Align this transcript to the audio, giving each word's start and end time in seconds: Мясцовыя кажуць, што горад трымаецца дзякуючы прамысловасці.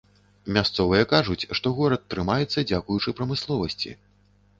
Мясцовыя 0.55 1.03
кажуць, 1.11 1.47
што 1.59 1.73
горад 1.79 2.03
трымаецца 2.13 2.63
дзякуючы 2.71 3.15
прамысловасці. 3.21 3.93